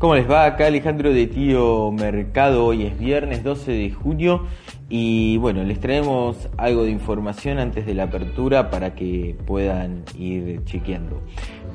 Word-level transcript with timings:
¿Cómo 0.00 0.14
les 0.14 0.30
va? 0.30 0.46
Acá 0.46 0.68
Alejandro 0.68 1.12
de 1.12 1.26
Tío 1.26 1.92
Mercado. 1.92 2.64
Hoy 2.64 2.84
es 2.84 2.98
viernes 2.98 3.44
12 3.44 3.70
de 3.70 3.90
junio 3.90 4.46
y 4.88 5.36
bueno, 5.36 5.62
les 5.62 5.78
traemos 5.78 6.48
algo 6.56 6.84
de 6.84 6.90
información 6.90 7.58
antes 7.58 7.84
de 7.84 7.92
la 7.92 8.04
apertura 8.04 8.70
para 8.70 8.94
que 8.94 9.36
puedan 9.46 10.04
ir 10.18 10.64
chequeando. 10.64 11.20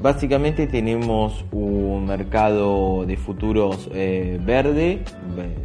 Básicamente 0.01 0.67
tenemos 0.67 1.45
un 1.51 2.05
mercado 2.05 3.05
de 3.05 3.17
futuros 3.17 3.89
eh, 3.93 4.39
verde, 4.43 4.99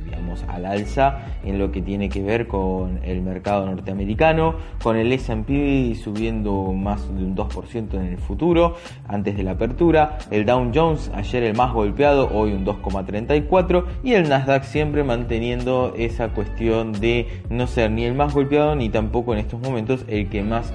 digamos 0.05 0.45
al 0.49 0.67
alza 0.67 1.27
en 1.45 1.59
lo 1.59 1.73
que 1.73 1.83
tiene 1.83 2.09
que 2.09 2.23
ver 2.23 2.47
con 2.47 3.01
el 3.03 3.23
mercado 3.23 3.67
norteamericano, 3.67 4.55
con 4.83 4.97
el 4.97 5.13
S&P 5.13 5.95
subiendo 5.95 6.73
más 6.73 7.07
de 7.15 7.25
un 7.25 7.37
2% 7.37 7.95
en 7.95 8.07
el 8.07 8.19
futuro 8.19 8.77
antes 9.09 9.37
de 9.37 9.43
la 9.43 9.53
apertura, 9.53 10.19
el 10.31 10.47
Dow 10.47 10.71
Jones 10.75 11.11
ayer 11.15 11.43
el 11.43 11.57
más 11.57 11.73
golpeado, 11.73 12.31
hoy 12.33 12.53
un 12.53 12.65
2,34 12.65 13.85
y 14.05 14.13
el 14.15 14.29
Nasdaq 14.29 14.65
siempre 14.65 15.05
manteniendo 15.05 15.95
esa 15.97 16.29
cuestión 16.29 16.93
de 16.93 17.27
no 17.49 17.67
ser 17.67 17.91
ni 17.91 18.05
el 18.05 18.15
más 18.15 18.33
golpeado 18.33 18.75
ni 18.77 18.89
tampoco 18.89 19.35
en 19.35 19.41
estos 19.41 19.61
momentos 19.61 20.05
el 20.09 20.29
que 20.29 20.43
más 20.43 20.73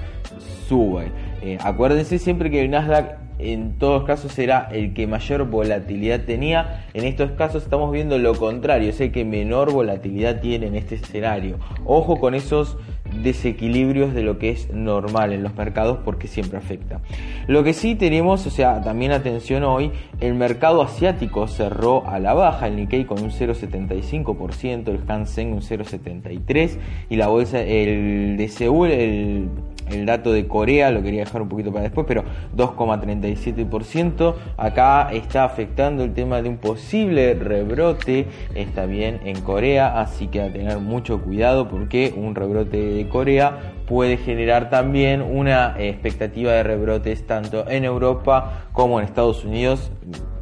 sube. 0.68 1.10
Eh, 1.42 1.58
acuérdense 1.62 2.18
siempre 2.18 2.50
que 2.50 2.62
el 2.62 2.70
Nasdaq 2.70 3.25
en 3.38 3.78
todos 3.78 4.04
casos 4.04 4.38
era 4.38 4.68
el 4.72 4.94
que 4.94 5.06
mayor 5.06 5.44
volatilidad 5.48 6.20
tenía. 6.20 6.86
En 6.94 7.04
estos 7.04 7.32
casos 7.32 7.64
estamos 7.64 7.92
viendo 7.92 8.18
lo 8.18 8.34
contrario, 8.34 8.90
es 8.90 9.00
el 9.00 9.12
que 9.12 9.24
menor 9.24 9.72
volatilidad 9.72 10.40
tiene 10.40 10.66
en 10.66 10.76
este 10.76 10.96
escenario. 10.96 11.58
Ojo 11.84 12.18
con 12.18 12.34
esos 12.34 12.76
desequilibrios 13.22 14.14
de 14.14 14.22
lo 14.22 14.38
que 14.38 14.50
es 14.50 14.72
normal 14.72 15.32
en 15.32 15.42
los 15.42 15.54
mercados 15.54 15.98
porque 16.04 16.28
siempre 16.28 16.58
afecta. 16.58 17.00
Lo 17.46 17.62
que 17.64 17.72
sí 17.72 17.94
tenemos, 17.94 18.46
o 18.46 18.50
sea, 18.50 18.82
también 18.82 19.12
atención 19.12 19.64
hoy, 19.64 19.92
el 20.20 20.34
mercado 20.34 20.82
asiático 20.82 21.46
cerró 21.46 22.06
a 22.06 22.18
la 22.18 22.34
baja, 22.34 22.66
el 22.66 22.76
Nikkei 22.76 23.04
con 23.04 23.22
un 23.22 23.30
0,75%, 23.30 24.88
el 24.88 25.00
Hansen 25.06 25.52
un 25.52 25.60
0,73% 25.60 26.78
y 27.08 27.16
la 27.16 27.28
bolsa, 27.28 27.60
el 27.60 28.36
de 28.36 28.48
Seúl, 28.48 28.90
el 28.90 29.48
el 29.90 30.06
dato 30.06 30.32
de 30.32 30.46
Corea 30.46 30.90
lo 30.90 31.02
quería 31.02 31.20
dejar 31.20 31.42
un 31.42 31.48
poquito 31.48 31.70
para 31.72 31.84
después, 31.84 32.06
pero 32.08 32.24
2,37%. 32.56 34.34
Acá 34.56 35.10
está 35.12 35.44
afectando 35.44 36.04
el 36.04 36.14
tema 36.14 36.42
de 36.42 36.48
un 36.48 36.58
posible 36.58 37.34
rebrote, 37.34 38.26
está 38.54 38.86
bien 38.86 39.20
en 39.24 39.40
Corea, 39.40 40.00
así 40.00 40.28
que 40.28 40.42
a 40.42 40.52
tener 40.52 40.78
mucho 40.78 41.22
cuidado 41.22 41.68
porque 41.68 42.14
un 42.16 42.34
rebrote 42.34 42.76
de 42.76 43.08
Corea 43.08 43.74
puede 43.86 44.16
generar 44.16 44.70
también 44.70 45.22
una 45.22 45.76
expectativa 45.78 46.52
de 46.52 46.62
rebrotes 46.62 47.26
tanto 47.26 47.68
en 47.68 47.84
Europa 47.84 48.68
como 48.72 48.98
en 48.98 49.06
Estados 49.06 49.44
Unidos 49.44 49.90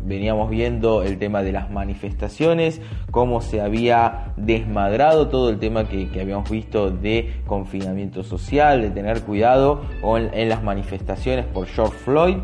veníamos 0.04 0.50
viendo 0.50 1.02
el 1.02 1.18
tema 1.18 1.42
de 1.42 1.52
las 1.52 1.70
manifestaciones, 1.70 2.80
cómo 3.10 3.40
se 3.40 3.60
había 3.60 4.32
desmadrado 4.36 5.28
todo 5.28 5.50
el 5.50 5.58
tema 5.58 5.88
que, 5.88 6.08
habíamos 6.20 6.50
visto 6.50 6.90
de 6.90 7.34
confinamiento 7.46 8.22
social, 8.22 8.82
de 8.82 8.90
tener 8.90 9.22
cuidado 9.22 9.82
en, 10.02 10.48
las 10.48 10.62
manifestaciones 10.62 11.46
por 11.46 11.66
George 11.66 11.96
Floyd. 12.04 12.36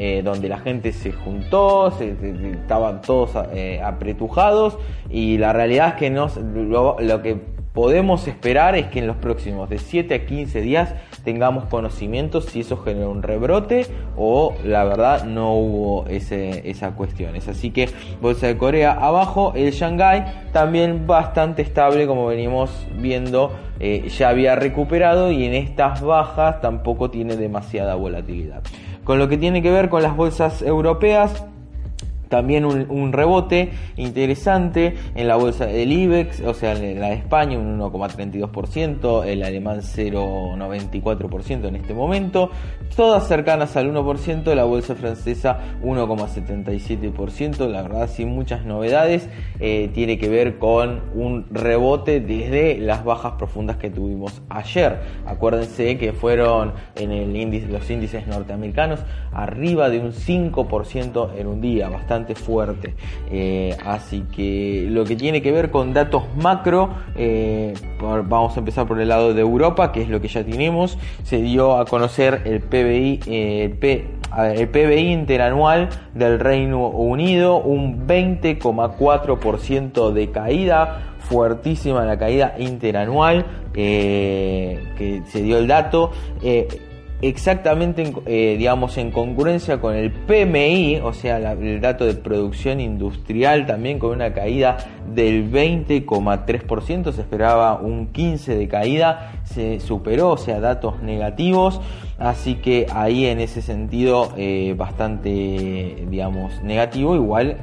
Eh, 0.00 0.22
donde 0.22 0.48
la 0.48 0.58
gente 0.58 0.92
se 0.92 1.10
juntó, 1.10 1.90
se, 1.90 2.14
estaban 2.52 3.02
todos 3.02 3.32
eh, 3.52 3.80
apretujados 3.82 4.78
y 5.10 5.38
la 5.38 5.52
realidad 5.52 5.88
es 5.88 5.94
que 5.94 6.08
no, 6.08 6.28
lo 7.00 7.20
que 7.20 7.57
podemos 7.78 8.26
esperar 8.26 8.74
es 8.74 8.86
que 8.88 8.98
en 8.98 9.06
los 9.06 9.14
próximos 9.18 9.70
de 9.70 9.78
7 9.78 10.12
a 10.12 10.26
15 10.26 10.62
días 10.62 10.94
tengamos 11.22 11.66
conocimientos 11.66 12.46
si 12.46 12.62
eso 12.62 12.76
genera 12.78 13.08
un 13.08 13.22
rebrote 13.22 13.86
o 14.16 14.52
la 14.64 14.82
verdad 14.82 15.22
no 15.26 15.54
hubo 15.54 16.04
ese, 16.08 16.68
esa 16.68 16.96
cuestión. 16.96 17.36
Así 17.36 17.70
que 17.70 17.88
Bolsa 18.20 18.48
de 18.48 18.58
Corea 18.58 18.90
abajo, 18.90 19.52
el 19.54 19.70
Shanghai 19.70 20.48
también 20.52 21.06
bastante 21.06 21.62
estable 21.62 22.08
como 22.08 22.26
venimos 22.26 22.68
viendo, 22.96 23.52
eh, 23.78 24.08
ya 24.08 24.30
había 24.30 24.56
recuperado 24.56 25.30
y 25.30 25.44
en 25.44 25.54
estas 25.54 26.02
bajas 26.02 26.60
tampoco 26.60 27.12
tiene 27.12 27.36
demasiada 27.36 27.94
volatilidad. 27.94 28.60
Con 29.04 29.20
lo 29.20 29.28
que 29.28 29.38
tiene 29.38 29.62
que 29.62 29.70
ver 29.70 29.88
con 29.88 30.02
las 30.02 30.16
bolsas 30.16 30.62
europeas, 30.62 31.44
también 32.28 32.64
un, 32.64 33.12
rebote 33.12 33.70
interesante 33.96 34.94
en 35.14 35.28
la 35.28 35.36
bolsa 35.36 35.66
del 35.66 35.90
IBEX, 35.92 36.40
o 36.40 36.54
sea, 36.54 36.74
la 36.74 37.08
de 37.08 37.14
España 37.14 37.58
un 37.58 37.78
1,32%, 37.78 39.24
el 39.24 39.42
alemán 39.42 39.80
0,94% 39.80 41.68
en 41.68 41.76
este 41.76 41.94
momento, 41.94 42.50
todas 42.94 43.26
cercanas 43.26 43.76
al 43.76 43.92
1%, 43.92 44.54
la 44.54 44.64
bolsa 44.64 44.94
francesa 44.94 45.58
1,77%, 45.82 47.68
la 47.68 47.82
verdad 47.82 48.08
sin 48.08 48.28
muchas 48.28 48.64
novedades, 48.64 49.28
eh, 49.60 49.90
tiene 49.94 50.18
que 50.18 50.28
ver 50.28 50.58
con 50.58 51.00
un 51.14 51.46
rebote 51.50 52.20
desde 52.20 52.78
las 52.78 53.04
bajas 53.04 53.32
profundas 53.32 53.76
que 53.76 53.90
tuvimos 53.90 54.42
ayer. 54.48 55.00
Acuérdense 55.26 55.96
que 55.96 56.12
fueron 56.12 56.72
en 56.94 57.10
el 57.10 57.34
índice, 57.34 57.68
los 57.68 57.88
índices 57.90 58.26
norteamericanos 58.26 59.00
arriba 59.32 59.88
de 59.88 60.00
un 60.00 60.12
5% 60.12 61.30
en 61.36 61.46
un 61.46 61.60
día, 61.60 61.88
bastante 61.88 62.17
fuerte. 62.34 62.94
Eh, 63.30 63.76
así 63.84 64.24
que 64.34 64.86
lo 64.90 65.04
que 65.04 65.14
tiene 65.16 65.42
que 65.42 65.52
ver 65.52 65.70
con 65.70 65.92
datos 65.92 66.22
macro, 66.36 66.88
eh, 67.16 67.74
vamos 68.00 68.56
a 68.56 68.60
empezar 68.60 68.86
por 68.86 68.98
el 69.00 69.08
lado 69.08 69.34
de 69.34 69.40
Europa, 69.40 69.90
que 69.92 70.00
es 70.02 70.08
lo 70.08 70.20
que 70.20 70.28
ya 70.28 70.44
tenemos. 70.44 70.96
Se 71.22 71.42
dio 71.42 71.78
a 71.78 71.84
conocer 71.84 72.42
el 72.44 72.60
PBI, 72.60 73.20
eh, 73.26 74.06
el, 74.36 74.68
PBI 74.68 75.12
interanual 75.12 75.88
del 76.14 76.38
Reino 76.40 76.88
Unido, 76.88 77.58
un 77.58 78.06
20,4% 78.06 80.12
de 80.12 80.30
caída 80.30 81.14
fuertísima 81.20 82.04
la 82.06 82.18
caída 82.18 82.54
interanual 82.58 83.44
que 83.74 85.22
se 85.26 85.42
dio 85.42 85.58
el 85.58 85.66
dato 85.66 86.10
exactamente 87.20 88.12
eh, 88.26 88.56
digamos 88.58 88.96
en 88.96 89.10
concurrencia 89.10 89.80
con 89.80 89.94
el 89.94 90.12
PMI, 90.12 91.00
o 91.02 91.12
sea, 91.12 91.52
el 91.52 91.80
dato 91.80 92.04
de 92.04 92.14
producción 92.14 92.80
industrial 92.80 93.66
también 93.66 93.98
con 93.98 94.10
una 94.10 94.32
caída 94.32 94.76
del 95.12 95.50
20,3%, 95.50 97.12
se 97.12 97.20
esperaba 97.20 97.74
un 97.80 98.08
15 98.08 98.56
de 98.56 98.68
caída, 98.68 99.32
se 99.44 99.80
superó, 99.80 100.30
o 100.30 100.36
sea, 100.36 100.60
datos 100.60 101.02
negativos, 101.02 101.80
así 102.18 102.56
que 102.56 102.86
ahí 102.92 103.26
en 103.26 103.40
ese 103.40 103.62
sentido 103.62 104.32
eh, 104.36 104.74
bastante, 104.76 106.06
digamos, 106.08 106.62
negativo, 106.62 107.16
igual 107.16 107.56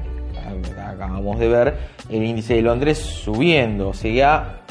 acabamos 0.46 1.40
de 1.40 1.48
ver 1.48 1.78
el 2.10 2.24
índice 2.24 2.56
de 2.56 2.62
Londres 2.62 2.98
subiendo, 2.98 3.90
o 3.90 3.94
sea, 3.94 4.62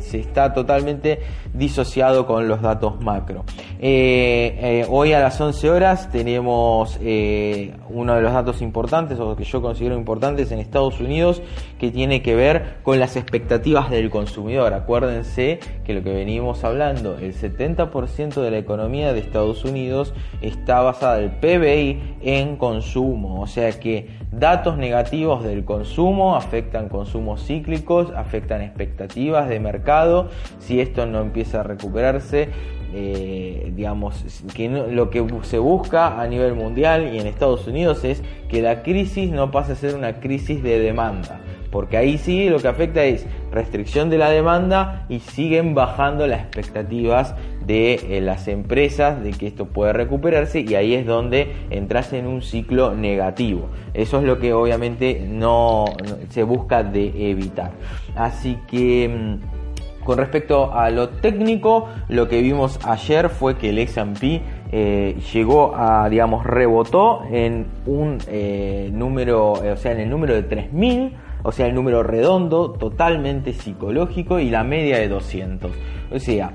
se 0.00 0.20
está 0.20 0.52
totalmente 0.52 1.20
disociado 1.52 2.26
con 2.26 2.48
los 2.48 2.62
datos 2.62 3.00
macro. 3.00 3.44
Eh, 3.80 4.56
eh, 4.60 4.86
hoy 4.88 5.12
a 5.12 5.20
las 5.20 5.40
11 5.40 5.70
horas 5.70 6.10
tenemos 6.10 6.98
eh, 7.02 7.74
uno 7.88 8.14
de 8.14 8.22
los 8.22 8.32
datos 8.32 8.62
importantes, 8.62 9.18
o 9.18 9.34
que 9.36 9.44
yo 9.44 9.60
considero 9.60 9.96
importantes 9.96 10.52
en 10.52 10.60
Estados 10.60 11.00
Unidos, 11.00 11.42
que 11.78 11.90
tiene 11.90 12.22
que 12.22 12.34
ver 12.34 12.78
con 12.82 13.00
las 13.00 13.16
expectativas 13.16 13.90
del 13.90 14.10
consumidor. 14.10 14.72
Acuérdense 14.74 15.58
que 15.84 15.94
lo 15.94 16.02
que 16.02 16.12
venimos 16.12 16.64
hablando, 16.64 17.18
el 17.18 17.34
70% 17.34 18.42
de 18.42 18.50
la 18.50 18.58
economía 18.58 19.12
de 19.12 19.20
Estados 19.20 19.64
Unidos 19.64 20.14
está 20.40 20.80
basada 20.80 21.18
el 21.18 21.30
PBI 21.30 22.16
en 22.22 22.56
consumo, 22.56 23.40
o 23.40 23.46
sea 23.46 23.72
que 23.72 24.08
datos 24.30 24.76
negativos 24.76 25.09
del 25.10 25.64
consumo 25.64 26.36
afectan 26.36 26.88
consumos 26.88 27.44
cíclicos, 27.44 28.12
afectan 28.14 28.62
expectativas 28.62 29.48
de 29.48 29.58
mercado, 29.58 30.28
si 30.60 30.80
esto 30.80 31.04
no 31.04 31.20
empieza 31.20 31.60
a 31.60 31.62
recuperarse, 31.64 32.48
eh, 32.94 33.72
digamos, 33.74 34.24
que 34.54 34.68
lo 34.68 35.10
que 35.10 35.26
se 35.42 35.58
busca 35.58 36.20
a 36.20 36.26
nivel 36.28 36.54
mundial 36.54 37.12
y 37.12 37.18
en 37.18 37.26
Estados 37.26 37.66
Unidos 37.66 38.04
es 38.04 38.22
que 38.48 38.62
la 38.62 38.84
crisis 38.84 39.32
no 39.32 39.50
pase 39.50 39.72
a 39.72 39.74
ser 39.74 39.96
una 39.96 40.20
crisis 40.20 40.62
de 40.62 40.78
demanda 40.78 41.40
porque 41.70 41.96
ahí 41.96 42.18
sí 42.18 42.48
lo 42.48 42.58
que 42.58 42.68
afecta 42.68 43.04
es 43.04 43.26
restricción 43.52 44.10
de 44.10 44.18
la 44.18 44.30
demanda 44.30 45.06
y 45.08 45.20
siguen 45.20 45.74
bajando 45.74 46.26
las 46.26 46.40
expectativas 46.40 47.34
de 47.66 47.94
eh, 47.94 48.20
las 48.20 48.48
empresas 48.48 49.22
de 49.22 49.32
que 49.32 49.46
esto 49.46 49.66
puede 49.66 49.92
recuperarse 49.92 50.60
y 50.60 50.74
ahí 50.74 50.94
es 50.94 51.06
donde 51.06 51.52
entras 51.70 52.12
en 52.12 52.26
un 52.26 52.42
ciclo 52.42 52.94
negativo. 52.94 53.68
Eso 53.94 54.18
es 54.18 54.24
lo 54.24 54.38
que 54.38 54.52
obviamente 54.52 55.26
no, 55.28 55.86
se 56.30 56.42
busca 56.42 56.82
de 56.82 57.30
evitar. 57.30 57.72
Así 58.16 58.58
que 58.68 59.08
mm, 59.08 60.04
con 60.04 60.18
respecto 60.18 60.72
a 60.72 60.90
lo 60.90 61.10
técnico, 61.10 61.88
lo 62.08 62.28
que 62.28 62.40
vimos 62.40 62.80
ayer 62.84 63.28
fue 63.28 63.56
que 63.56 63.70
el 63.70 63.78
S&P 63.78 64.40
eh, 64.72 65.16
llegó 65.32 65.74
a, 65.76 66.08
digamos, 66.08 66.44
rebotó 66.44 67.22
en 67.30 67.66
un 67.86 68.18
eh, 68.28 68.90
número, 68.92 69.52
o 69.52 69.76
sea, 69.76 69.92
en 69.92 70.00
el 70.00 70.10
número 70.10 70.34
de 70.34 70.42
3000 70.44 71.12
o 71.42 71.52
sea, 71.52 71.66
el 71.66 71.74
número 71.74 72.02
redondo, 72.02 72.72
totalmente 72.72 73.52
psicológico 73.52 74.38
y 74.38 74.50
la 74.50 74.64
media 74.64 74.98
de 74.98 75.08
200. 75.08 75.70
O 76.12 76.18
sea, 76.18 76.52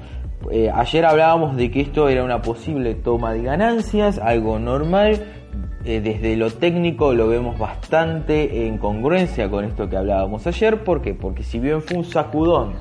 eh, 0.52 0.72
ayer 0.74 1.06
hablábamos 1.06 1.56
de 1.56 1.72
que 1.72 1.82
esto 1.82 2.10
era 2.10 2.24
una 2.24 2.42
posible 2.42 2.96
toma 2.96 3.34
de 3.34 3.44
ganancias, 3.44 4.20
algo 4.20 4.60
normal, 4.60 5.24
eh, 5.86 6.02
desde 6.02 6.36
lo 6.36 6.52
técnico 6.52 7.14
lo 7.14 7.28
vemos 7.28 7.60
bastante 7.60 8.68
en 8.68 8.80
congruencia 8.80 9.50
con 9.50 9.66
esto 9.66 9.88
que 9.88 9.98
hablábamos 9.98 10.48
ayer. 10.48 10.84
¿Por 10.84 11.02
qué? 11.02 11.14
Porque 11.14 11.44
si 11.44 11.60
bien 11.60 11.82
fue 11.82 11.98
un 11.98 12.06
sacudón 12.06 12.74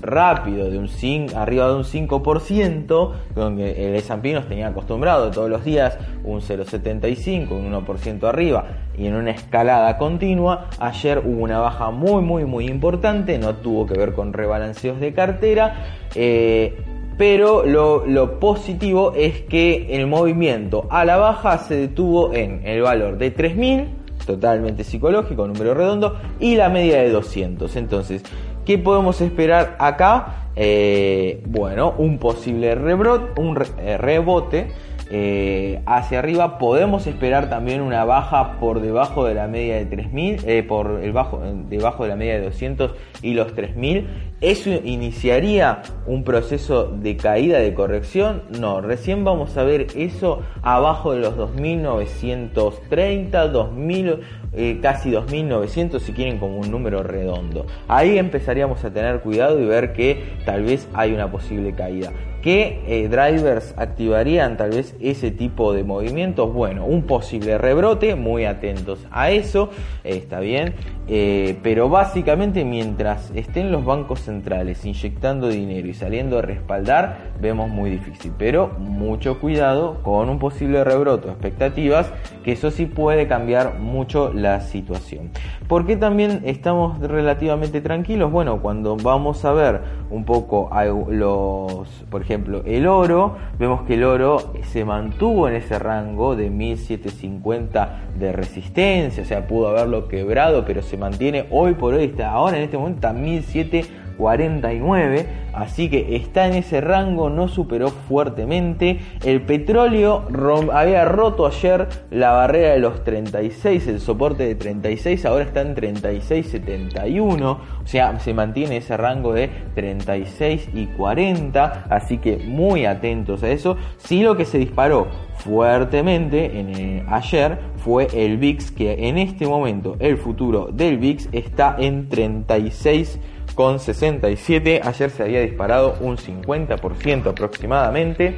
rápido 0.00 0.70
de 0.70 0.78
un 0.78 0.88
5, 0.88 1.36
arriba 1.36 1.68
de 1.68 1.74
un 1.74 1.84
5%, 1.84 3.12
donde 3.34 3.88
el 3.88 3.96
S&P 3.96 4.32
nos 4.32 4.46
tenía 4.46 4.68
acostumbrado 4.68 5.30
todos 5.30 5.50
los 5.50 5.64
días 5.64 5.98
un 6.24 6.40
0,75, 6.40 7.50
un 7.50 7.72
1% 7.72 8.24
arriba 8.24 8.64
y 8.96 9.06
en 9.06 9.14
una 9.14 9.30
escalada 9.30 9.98
continua, 9.98 10.68
ayer 10.78 11.18
hubo 11.24 11.42
una 11.42 11.58
baja 11.58 11.90
muy 11.90 12.22
muy 12.22 12.44
muy 12.44 12.66
importante, 12.66 13.38
no 13.38 13.56
tuvo 13.56 13.86
que 13.86 13.98
ver 13.98 14.12
con 14.12 14.32
rebalanceos 14.32 14.98
de 15.00 15.12
cartera, 15.12 15.84
eh, 16.14 16.74
pero 17.18 17.64
lo, 17.64 18.38
positivo 18.38 19.12
es 19.14 19.42
que 19.42 19.96
el 19.96 20.06
movimiento 20.06 20.86
a 20.90 21.04
la 21.04 21.16
baja 21.16 21.58
se 21.58 21.76
detuvo 21.76 22.34
en 22.34 22.66
el 22.66 22.82
valor 22.82 23.18
de 23.18 23.30
3000, 23.30 23.88
totalmente 24.26 24.84
psicológico, 24.84 25.46
número 25.46 25.74
redondo, 25.74 26.16
y 26.40 26.56
la 26.56 26.68
media 26.68 26.98
de 26.98 27.10
200. 27.10 27.74
Entonces, 27.76 28.22
¿Qué 28.66 28.78
podemos 28.78 29.20
esperar 29.20 29.76
acá? 29.78 30.48
Eh, 30.56 31.40
bueno, 31.46 31.94
un 31.98 32.18
posible 32.18 32.74
rebrote, 32.74 33.40
un 33.40 33.56
eh, 33.78 33.96
rebote 33.96 34.66
eh, 35.08 35.80
hacia 35.86 36.18
arriba. 36.18 36.58
Podemos 36.58 37.06
esperar 37.06 37.48
también 37.48 37.80
una 37.80 38.04
baja 38.04 38.58
por 38.58 38.80
debajo 38.80 39.24
de 39.24 39.34
la 39.34 39.46
media 39.46 39.76
de 39.76 39.86
3000, 39.86 40.66
por 40.66 40.98
el 41.00 41.12
bajo, 41.12 41.40
debajo 41.68 42.02
de 42.02 42.08
la 42.08 42.16
media 42.16 42.40
de 42.40 42.46
200 42.46 42.90
y 43.22 43.34
los 43.34 43.54
3000. 43.54 44.08
¿Eso 44.42 44.70
iniciaría 44.70 45.80
un 46.06 46.22
proceso 46.22 46.88
de 46.88 47.16
caída 47.16 47.58
de 47.58 47.72
corrección? 47.72 48.42
No, 48.60 48.82
recién 48.82 49.24
vamos 49.24 49.56
a 49.56 49.62
ver 49.62 49.86
eso 49.96 50.42
abajo 50.60 51.12
de 51.12 51.20
los 51.20 51.38
2930, 51.38 53.48
2000 53.48 54.20
eh, 54.58 54.78
casi 54.80 55.10
2.900 55.10 56.00
si 56.00 56.12
quieren 56.12 56.38
como 56.38 56.58
un 56.58 56.70
número 56.70 57.02
redondo. 57.02 57.66
Ahí 57.88 58.16
empezaríamos 58.16 58.82
a 58.84 58.90
tener 58.90 59.20
cuidado 59.20 59.60
y 59.60 59.66
ver 59.66 59.92
que 59.92 60.22
tal 60.46 60.64
vez 60.64 60.88
hay 60.94 61.12
una 61.12 61.30
posible 61.30 61.74
caída. 61.74 62.10
¿Qué 62.40 62.80
eh, 62.86 63.08
drivers 63.08 63.74
activarían 63.76 64.56
tal 64.56 64.70
vez 64.70 64.96
ese 65.00 65.30
tipo 65.30 65.74
de 65.74 65.84
movimientos? 65.84 66.54
Bueno, 66.54 66.86
un 66.86 67.02
posible 67.02 67.58
rebrote, 67.58 68.14
muy 68.14 68.44
atentos 68.44 69.00
a 69.10 69.30
eso, 69.30 69.70
está 70.04 70.40
bien, 70.40 70.74
eh, 71.08 71.58
pero 71.62 71.88
básicamente 71.88 72.64
mientras 72.64 73.32
estén 73.34 73.72
los 73.72 73.84
bancos 73.84 74.25
centrales 74.26 74.84
inyectando 74.84 75.48
dinero 75.48 75.88
y 75.88 75.94
saliendo 75.94 76.38
a 76.38 76.42
respaldar, 76.42 77.32
vemos 77.40 77.70
muy 77.70 77.90
difícil, 77.90 78.32
pero 78.36 78.68
mucho 78.78 79.40
cuidado 79.40 80.02
con 80.02 80.28
un 80.28 80.38
posible 80.38 80.84
rebrote, 80.84 81.28
expectativas, 81.28 82.12
que 82.44 82.52
eso 82.52 82.70
sí 82.70 82.86
puede 82.86 83.26
cambiar 83.26 83.78
mucho 83.78 84.32
la 84.32 84.60
situación. 84.60 85.30
¿Por 85.68 85.86
qué 85.86 85.96
también 85.96 86.42
estamos 86.44 87.00
relativamente 87.00 87.80
tranquilos? 87.80 88.30
Bueno, 88.30 88.60
cuando 88.60 88.96
vamos 88.96 89.44
a 89.44 89.52
ver 89.52 89.80
un 90.10 90.24
poco 90.24 90.70
los, 91.10 91.88
por 92.10 92.22
ejemplo, 92.22 92.62
el 92.64 92.86
oro, 92.86 93.36
vemos 93.58 93.82
que 93.82 93.94
el 93.94 94.04
oro 94.04 94.52
se 94.62 94.84
mantuvo 94.84 95.48
en 95.48 95.56
ese 95.56 95.78
rango 95.78 96.36
de 96.36 96.50
1750 96.50 98.02
de 98.18 98.32
resistencia, 98.32 99.22
o 99.22 99.26
sea, 99.26 99.46
pudo 99.46 99.68
haberlo 99.68 100.08
quebrado, 100.08 100.64
pero 100.64 100.82
se 100.82 100.96
mantiene 100.96 101.46
hoy 101.50 101.74
por 101.74 101.94
hoy, 101.94 102.04
está 102.04 102.30
ahora 102.30 102.56
en 102.56 102.64
este 102.64 102.78
momento 102.78 103.08
a 103.08 103.12
1750 103.12 104.06
49, 104.16 105.26
así 105.56 105.88
que 105.88 106.16
está 106.16 106.46
en 106.46 106.54
ese 106.54 106.80
rango, 106.80 107.30
no 107.30 107.48
superó 107.48 107.88
fuertemente. 107.88 109.00
El 109.24 109.42
petróleo 109.42 110.24
había 110.72 111.04
roto 111.04 111.46
ayer 111.46 111.88
la 112.10 112.32
barrera 112.32 112.72
de 112.72 112.78
los 112.78 113.02
36, 113.02 113.86
el 113.88 114.00
soporte 114.00 114.46
de 114.46 114.54
36, 114.54 115.24
ahora 115.24 115.44
está 115.44 115.62
en 115.62 115.74
36.71, 115.74 117.42
o 117.42 117.58
sea, 117.84 118.18
se 118.20 118.34
mantiene 118.34 118.78
ese 118.78 118.96
rango 118.96 119.32
de 119.32 119.50
36 119.74 120.70
y 120.74 120.86
40, 120.86 121.86
así 121.88 122.18
que 122.18 122.36
muy 122.36 122.84
atentos 122.84 123.42
a 123.42 123.50
eso. 123.50 123.76
Sí 123.96 124.22
lo 124.22 124.36
que 124.36 124.44
se 124.44 124.58
disparó 124.58 125.08
fuertemente 125.38 126.58
en, 126.58 126.68
eh, 126.76 127.04
ayer 127.08 127.58
fue 127.76 128.08
el 128.12 128.36
VIX, 128.38 128.70
que 128.72 129.08
en 129.08 129.18
este 129.18 129.46
momento 129.46 129.96
el 130.00 130.16
futuro 130.16 130.68
del 130.72 130.98
VIX 130.98 131.28
está 131.32 131.76
en 131.78 132.08
36 132.08 133.18
con 133.56 133.80
67. 133.80 134.82
Ayer 134.84 135.10
se 135.10 135.22
había 135.24 135.40
disparado 135.40 135.96
un 136.00 136.18
50% 136.18 137.26
aproximadamente. 137.30 138.36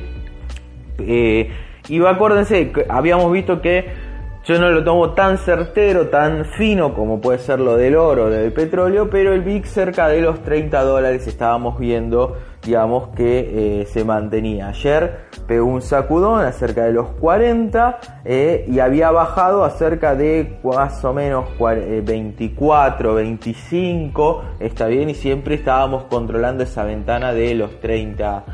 Eh, 1.00 1.50
y 1.88 2.04
acuérdense, 2.06 2.72
habíamos 2.88 3.30
visto 3.30 3.60
que 3.60 4.08
yo 4.44 4.58
no 4.58 4.70
lo 4.70 4.82
tomo 4.82 5.10
tan 5.10 5.36
certero, 5.36 6.08
tan 6.08 6.46
fino 6.46 6.94
como 6.94 7.20
puede 7.20 7.38
ser 7.38 7.60
lo 7.60 7.76
del 7.76 7.96
oro 7.96 8.26
o 8.26 8.30
del 8.30 8.52
petróleo, 8.52 9.10
pero 9.10 9.34
el 9.34 9.42
VIX 9.42 9.68
cerca 9.68 10.08
de 10.08 10.22
los 10.22 10.42
30 10.42 10.82
dólares 10.84 11.26
estábamos 11.26 11.78
viendo 11.78 12.38
digamos 12.68 13.08
que 13.16 13.80
eh, 13.80 13.86
se 13.86 14.04
mantenía. 14.04 14.68
Ayer 14.68 15.20
pegó 15.46 15.66
un 15.66 15.80
sacudón 15.80 16.44
a 16.44 16.52
cerca 16.52 16.84
de 16.84 16.92
los 16.92 17.08
40 17.12 17.98
eh, 18.26 18.66
y 18.68 18.78
había 18.80 19.10
bajado 19.10 19.64
a 19.64 19.70
cerca 19.70 20.14
de 20.14 20.58
más 20.62 21.02
o 21.02 21.14
menos 21.14 21.46
24, 21.58 23.14
25, 23.14 24.42
eh, 24.60 24.66
está 24.66 24.86
bien, 24.86 25.08
y 25.08 25.14
siempre 25.14 25.54
estábamos 25.54 26.04
controlando 26.04 26.62
esa 26.62 26.84
ventana 26.84 27.32
de 27.32 27.54
los 27.54 27.80
30 27.80 28.44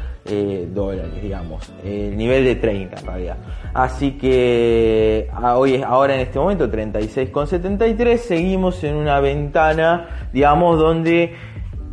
dólares, 0.72 1.20
digamos, 1.20 1.70
el 1.84 2.16
nivel 2.16 2.44
de 2.44 2.54
30 2.54 2.98
en 2.98 3.06
realidad. 3.06 3.36
Así 3.74 4.12
que 4.12 5.28
hoy, 5.54 5.82
ahora 5.82 6.14
en 6.14 6.20
este 6.20 6.38
momento 6.38 6.70
36,73, 6.70 8.16
seguimos 8.16 8.82
en 8.84 8.94
una 8.94 9.20
ventana, 9.20 10.28
digamos, 10.32 10.78
donde 10.78 11.34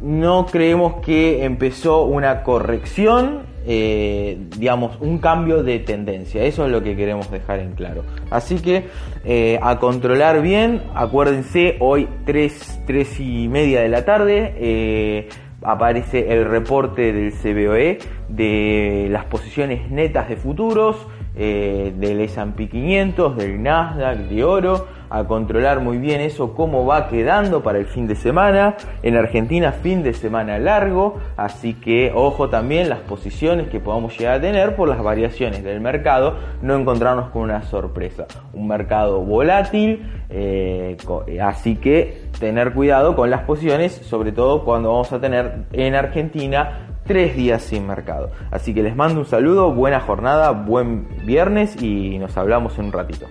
no 0.01 0.47
creemos 0.47 0.95
que 1.05 1.45
empezó 1.45 2.03
una 2.03 2.43
corrección, 2.43 3.43
eh, 3.67 4.37
digamos, 4.57 4.97
un 4.99 5.19
cambio 5.19 5.63
de 5.63 5.79
tendencia. 5.79 6.43
Eso 6.43 6.65
es 6.65 6.71
lo 6.71 6.81
que 6.81 6.95
queremos 6.95 7.29
dejar 7.29 7.59
en 7.59 7.73
claro. 7.73 8.03
Así 8.31 8.59
que 8.59 8.87
eh, 9.23 9.59
a 9.61 9.77
controlar 9.77 10.41
bien, 10.41 10.81
acuérdense, 10.95 11.77
hoy 11.79 12.07
3, 12.25 12.81
3 12.87 13.19
y 13.19 13.47
media 13.47 13.81
de 13.81 13.89
la 13.89 14.03
tarde. 14.03 14.55
Eh, 14.57 15.29
aparece 15.63 16.33
el 16.33 16.45
reporte 16.45 17.13
del 17.13 17.31
CBOE 17.33 17.99
de 18.29 19.07
las 19.11 19.25
posiciones 19.25 19.91
netas 19.91 20.27
de 20.27 20.35
futuros, 20.35 20.97
del 21.35 22.19
S&P 22.21 22.67
500, 22.67 23.37
del 23.37 23.61
Nasdaq, 23.61 24.17
de 24.17 24.43
oro, 24.43 24.87
a 25.11 25.25
controlar 25.25 25.81
muy 25.81 25.97
bien 25.97 26.21
eso, 26.21 26.53
cómo 26.53 26.85
va 26.85 27.09
quedando 27.09 27.61
para 27.61 27.79
el 27.79 27.85
fin 27.85 28.07
de 28.07 28.15
semana. 28.15 28.77
En 29.03 29.17
Argentina, 29.17 29.73
fin 29.73 30.03
de 30.03 30.13
semana 30.13 30.57
largo, 30.57 31.19
así 31.35 31.73
que 31.73 32.13
ojo 32.15 32.49
también 32.49 32.87
las 32.87 32.99
posiciones 32.99 33.67
que 33.67 33.81
podamos 33.81 34.17
llegar 34.17 34.35
a 34.35 34.41
tener 34.41 34.75
por 34.75 34.87
las 34.87 35.03
variaciones 35.03 35.63
del 35.63 35.81
mercado, 35.81 36.37
no 36.61 36.75
encontrarnos 36.75 37.29
con 37.31 37.43
una 37.43 37.61
sorpresa. 37.63 38.25
Un 38.53 38.69
mercado 38.69 39.19
volátil, 39.19 40.01
eh, 40.29 40.95
así 41.41 41.75
que 41.75 42.21
tener 42.39 42.71
cuidado 42.73 43.13
con 43.15 43.29
las 43.29 43.41
posiciones, 43.41 43.91
sobre 43.91 44.31
todo 44.31 44.63
cuando 44.63 44.93
vamos 44.93 45.11
a 45.11 45.19
tener 45.19 45.65
en 45.73 45.93
Argentina 45.93 46.87
tres 47.05 47.35
días 47.35 47.61
sin 47.63 47.85
mercado. 47.85 48.31
Así 48.49 48.73
que 48.73 48.81
les 48.81 48.95
mando 48.95 49.19
un 49.19 49.25
saludo, 49.25 49.73
buena 49.73 49.99
jornada, 49.99 50.51
buen 50.51 51.05
viernes 51.25 51.81
y 51.81 52.17
nos 52.17 52.37
hablamos 52.37 52.79
en 52.79 52.85
un 52.85 52.91
ratito. 52.93 53.27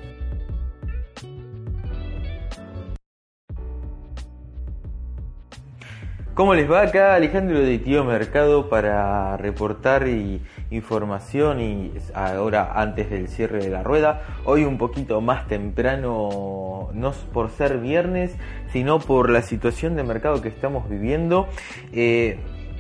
¿Cómo 6.35 6.55
les 6.55 6.71
va 6.71 6.83
acá 6.83 7.15
Alejandro 7.15 7.59
de 7.59 7.79
Tío 7.79 8.05
Mercado 8.05 8.69
para 8.69 9.37
reportar 9.37 10.07
información 10.71 11.61
y 11.61 11.93
ahora 12.15 12.73
antes 12.77 13.11
del 13.11 13.29
cierre 13.29 13.59
de 13.59 13.69
la 13.69 13.83
rueda? 13.83 14.23
Hoy 14.45 14.65
un 14.65 14.79
poquito 14.79 15.21
más 15.21 15.49
temprano, 15.49 16.89
no 16.95 17.13
por 17.33 17.51
ser 17.51 17.79
viernes, 17.79 18.37
sino 18.73 19.01
por 19.01 19.29
la 19.29 19.43
situación 19.43 19.97
de 19.97 20.05
mercado 20.05 20.41
que 20.41 20.49
estamos 20.49 20.89
viviendo. 20.89 21.49
Eh, 21.93 22.39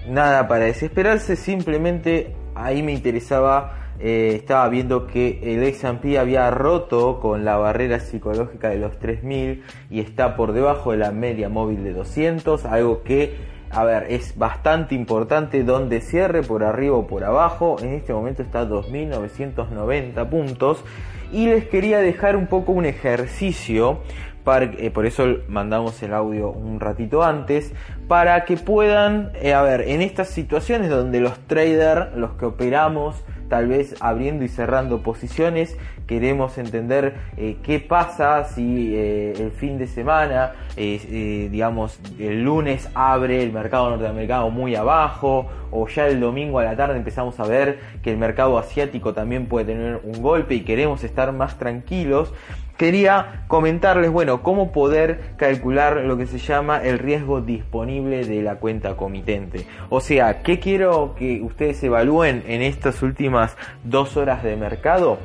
nada 0.08 0.46
para 0.46 0.66
desesperarse, 0.66 1.34
simplemente 1.34 2.36
ahí 2.54 2.84
me 2.84 2.92
interesaba 2.92 3.79
eh, 4.00 4.32
estaba 4.34 4.68
viendo 4.68 5.06
que 5.06 5.40
el 5.42 5.62
S&P 5.62 6.18
había 6.18 6.50
roto 6.50 7.20
con 7.20 7.44
la 7.44 7.56
barrera 7.56 8.00
psicológica 8.00 8.70
de 8.70 8.78
los 8.78 8.98
3000 8.98 9.62
y 9.90 10.00
está 10.00 10.36
por 10.36 10.52
debajo 10.52 10.92
de 10.92 10.98
la 10.98 11.10
media 11.10 11.48
móvil 11.48 11.84
de 11.84 11.92
200, 11.92 12.64
algo 12.64 13.02
que, 13.02 13.36
a 13.70 13.84
ver, 13.84 14.06
es 14.10 14.36
bastante 14.38 14.94
importante 14.94 15.62
donde 15.64 16.00
cierre 16.00 16.42
por 16.42 16.64
arriba 16.64 16.96
o 16.96 17.06
por 17.06 17.24
abajo. 17.24 17.76
En 17.82 17.92
este 17.92 18.12
momento 18.12 18.42
está 18.42 18.64
2990 18.64 20.30
puntos 20.30 20.84
y 21.32 21.46
les 21.46 21.66
quería 21.66 22.00
dejar 22.00 22.36
un 22.36 22.46
poco 22.46 22.72
un 22.72 22.86
ejercicio 22.86 24.00
eh, 24.46 24.90
por 24.90 25.06
eso 25.06 25.26
mandamos 25.48 26.02
el 26.02 26.12
audio 26.12 26.50
un 26.50 26.80
ratito 26.80 27.22
antes, 27.22 27.72
para 28.08 28.44
que 28.44 28.56
puedan, 28.56 29.30
eh, 29.34 29.52
a 29.52 29.62
ver, 29.62 29.82
en 29.82 30.02
estas 30.02 30.28
situaciones 30.28 30.90
donde 30.90 31.20
los 31.20 31.38
traders, 31.46 32.16
los 32.16 32.32
que 32.32 32.46
operamos, 32.46 33.22
tal 33.50 33.66
vez 33.66 33.96
abriendo 34.00 34.44
y 34.44 34.48
cerrando 34.48 35.02
posiciones, 35.02 35.76
queremos 36.10 36.58
entender 36.58 37.14
eh, 37.36 37.58
qué 37.62 37.78
pasa 37.78 38.42
si 38.42 38.96
eh, 38.96 39.32
el 39.38 39.52
fin 39.52 39.78
de 39.78 39.86
semana, 39.86 40.54
digamos, 40.76 42.00
el 42.18 42.42
lunes 42.42 42.88
abre 42.94 43.44
el 43.44 43.52
mercado 43.52 43.90
norteamericano 43.90 44.50
muy 44.50 44.74
abajo, 44.74 45.46
o 45.70 45.86
ya 45.86 46.08
el 46.08 46.18
domingo 46.18 46.58
a 46.58 46.64
la 46.64 46.74
tarde 46.74 46.96
empezamos 46.96 47.38
a 47.38 47.44
ver 47.44 47.78
que 48.02 48.10
el 48.10 48.18
mercado 48.18 48.58
asiático 48.58 49.14
también 49.14 49.46
puede 49.46 49.66
tener 49.66 50.00
un 50.02 50.20
golpe 50.20 50.56
y 50.56 50.62
queremos 50.62 51.04
estar 51.04 51.30
más 51.32 51.58
tranquilos 51.58 52.32
quería 52.80 53.44
comentarles, 53.46 54.10
bueno, 54.10 54.42
cómo 54.42 54.72
poder 54.72 55.34
calcular 55.36 55.98
lo 55.98 56.16
que 56.16 56.26
se 56.26 56.38
llama 56.38 56.82
el 56.82 56.98
riesgo 56.98 57.42
disponible 57.42 58.24
de 58.24 58.40
la 58.40 58.54
cuenta 58.54 58.96
comitente. 58.96 59.66
O 59.90 60.00
sea, 60.00 60.42
¿qué 60.42 60.60
quiero 60.60 61.14
que 61.14 61.42
ustedes 61.42 61.84
evalúen 61.84 62.42
en 62.46 62.62
estas 62.62 63.02
últimas 63.02 63.54
dos 63.84 64.16
horas 64.16 64.42
de 64.42 64.56
mercado? 64.56 65.18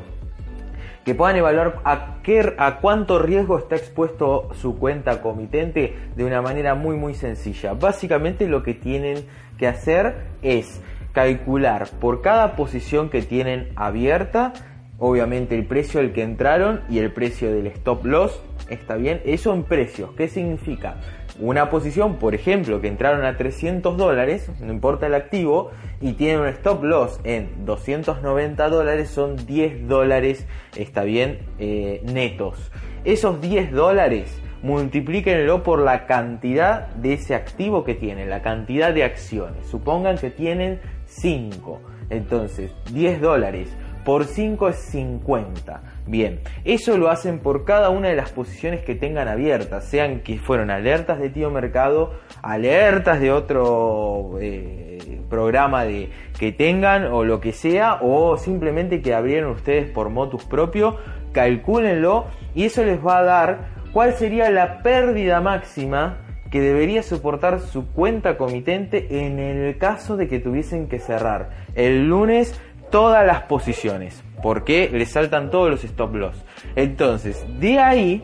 Que 1.06 1.16
puedan 1.16 1.38
evaluar 1.38 1.82
a, 1.86 2.18
qué, 2.24 2.56
a 2.58 2.80
cuánto 2.82 3.20
riesgo 3.20 3.58
está 3.58 3.78
expuesto 3.78 4.50
su 4.56 4.78
cuenta 4.78 5.22
comitente 5.22 5.96
de 6.16 6.26
una 6.26 6.42
manera 6.42 6.76
muy 6.76 6.98
muy 6.98 7.14
sencilla. 7.14 7.74
Básicamente 7.74 8.48
lo 8.48 8.64
que 8.64 8.74
tienen 8.74 9.26
que 9.58 9.68
hacer 9.68 10.16
es 10.42 10.82
calcular 11.14 11.88
por 12.02 12.22
cada 12.22 12.58
posición 12.58 13.10
que 13.10 13.22
tienen 13.22 13.70
abierta 13.78 14.52
obviamente 15.00 15.56
el 15.56 15.66
precio 15.66 16.00
al 16.00 16.14
que 16.14 16.24
entraron 16.24 16.82
y 16.90 17.00
el 17.00 17.12
precio 17.12 17.52
del 17.52 17.68
stop 17.68 18.06
loss, 18.06 18.42
está 18.70 18.96
bien, 18.96 19.22
eso 19.26 19.54
en 19.54 19.64
precios, 19.64 20.12
¿qué 20.16 20.28
significa? 20.28 20.96
Una 21.39 21.70
posición, 21.70 22.15
por 22.15 22.34
ejemplo, 22.34 22.80
que 22.80 22.88
entraron 22.88 23.25
a 23.25 23.36
300 23.36 23.98
dólares, 23.98 24.50
no 24.62 24.72
importa 24.72 25.08
el 25.08 25.15
activo, 25.15 25.72
y 26.00 26.13
tienen 26.13 26.39
un 26.39 26.48
stop 26.48 26.84
loss 26.84 27.20
en 27.25 27.65
290 27.65 28.70
dólares, 28.70 29.10
son 29.10 29.36
10 29.46 29.88
dólares, 29.88 30.48
está 30.77 31.04
bien, 31.04 31.39
eh, 31.60 32.01
netos. 32.06 32.72
Esos 33.04 33.42
10 33.42 33.74
dólares 33.74 34.42
multiplíquenlo 34.63 35.62
por 35.62 35.80
la 35.80 36.08
cantidad 36.08 36.88
de 36.96 37.13
ese 37.13 37.36
activo 37.36 37.84
que 37.84 37.96
tienen, 37.96 38.30
la 38.30 38.42
cantidad 38.42 38.94
de 38.94 39.04
acciones. 39.04 39.68
Supongan 39.68 40.18
que 40.18 40.32
tienen 40.32 40.80
5. 41.06 41.82
Entonces, 42.10 42.72
10 42.92 43.20
dólares 43.20 43.75
por 44.06 44.26
5 44.26 44.70
es 44.70 44.76
50. 44.78 45.82
Bien, 46.06 46.40
eso 46.64 46.98
lo 46.98 47.10
hacen 47.10 47.40
por 47.40 47.66
cada 47.66 47.90
una 47.90 48.08
de 48.10 48.16
las 48.16 48.30
posiciones 48.30 48.86
que 48.86 48.94
tengan 48.94 49.28
abiertas, 49.28 49.86
sean 49.86 50.20
que 50.20 50.38
fueron 50.38 50.70
alertas 50.70 51.20
de 51.20 51.30
tío 51.30 51.50
mercado, 51.50 52.14
alertas 52.44 53.20
de 53.20 53.32
otro 53.32 54.38
eh, 54.40 55.20
programa 55.28 55.84
de, 55.84 56.12
que 56.40 56.52
tengan 56.52 57.06
o 57.06 57.24
lo 57.24 57.42
que 57.42 57.52
sea, 57.52 57.98
o 58.02 58.38
simplemente 58.38 59.02
que 59.02 59.16
abrieron 59.16 59.52
ustedes 59.52 59.90
por 59.90 60.10
motus 60.10 60.46
propio, 60.46 60.98
calcúlenlo 61.34 62.28
y 62.54 62.66
eso 62.66 62.84
les 62.86 63.04
va 63.06 63.18
a 63.18 63.24
dar 63.24 63.68
cuál 63.92 64.14
sería 64.14 64.52
la 64.52 64.84
pérdida 64.84 65.42
máxima 65.42 66.20
que 66.52 66.62
debería 66.62 67.02
soportar 67.04 67.60
su 67.60 67.88
cuenta 67.88 68.38
comitente 68.38 69.26
en 69.26 69.40
el 69.40 69.78
caso 69.78 70.16
de 70.16 70.28
que 70.28 70.40
tuviesen 70.40 70.88
que 70.88 71.00
cerrar 71.00 71.50
el 71.74 72.08
lunes 72.08 72.58
todas 72.92 73.25
las 73.25 73.44
posiciones, 73.44 74.24
porque 74.42 74.89
le 74.92 75.06
saltan 75.06 75.50
todos 75.51 75.70
los 75.70 75.84
stop 75.84 76.15
loss. 76.15 76.46
Entonces, 76.75 77.46
de 77.60 77.80
ahí 77.80 78.24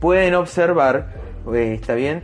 pueden 0.00 0.34
observar, 0.34 1.14
eh, 1.54 1.74
está 1.74 1.94
bien, 1.94 2.22